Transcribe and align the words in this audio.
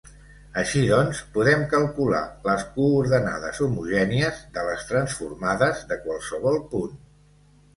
Així 0.59 0.79
doncs, 0.91 1.19
podem 1.35 1.65
calcular 1.73 2.21
les 2.47 2.65
coordenades 2.77 3.61
homogènies 3.67 4.41
de 4.57 4.65
les 4.71 4.89
transformades 4.93 5.85
de 5.93 5.99
qualsevol 6.09 6.59
punt. 6.75 6.99